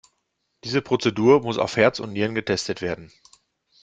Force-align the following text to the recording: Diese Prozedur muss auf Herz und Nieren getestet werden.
Diese 0.63 0.81
Prozedur 0.81 1.41
muss 1.43 1.59
auf 1.59 1.77
Herz 1.77 1.99
und 1.99 2.11
Nieren 2.13 2.33
getestet 2.33 2.81
werden. 2.81 3.11